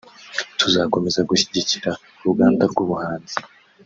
[0.59, 3.35] tuzakomeza gushyigikira uruganda rw’ubuhanzi